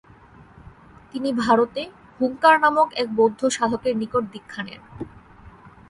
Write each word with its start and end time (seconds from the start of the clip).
তিনি 1.11 1.29
ভারতে 1.35 1.81
হুঙ্কার 2.19 2.55
নামক 2.59 2.87
এক 2.93 3.07
বৌদ্ধ 3.15 3.41
সাধকের 3.49 3.93
নিকট 3.97 4.23
দীক্ষা 4.33 4.61
নেন। 4.63 4.81